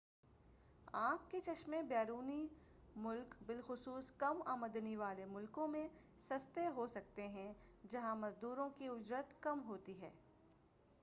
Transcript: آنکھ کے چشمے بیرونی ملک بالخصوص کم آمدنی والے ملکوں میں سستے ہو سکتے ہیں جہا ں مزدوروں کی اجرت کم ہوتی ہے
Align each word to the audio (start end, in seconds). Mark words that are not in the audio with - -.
آنکھ 0.93 1.29
کے 1.29 1.39
چشمے 1.41 1.81
بیرونی 1.89 2.47
ملک 2.95 3.35
بالخصوص 3.41 4.11
کم 4.17 4.41
آمدنی 4.47 4.95
والے 4.95 5.25
ملکوں 5.27 5.67
میں 5.67 5.87
سستے 6.21 6.67
ہو 6.75 6.87
سکتے 6.89 7.27
ہیں 7.29 7.51
جہا 7.85 8.13
ں 8.13 8.19
مزدوروں 8.19 8.69
کی 8.71 8.87
اجرت 8.89 9.41
کم 9.41 9.61
ہوتی 9.67 9.99
ہے 10.01 10.11